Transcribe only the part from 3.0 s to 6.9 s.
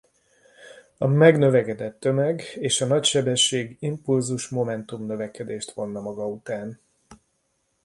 sebesség impulzusmomentum-növekedést vonna maga után.